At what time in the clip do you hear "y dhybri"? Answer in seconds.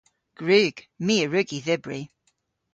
1.57-2.01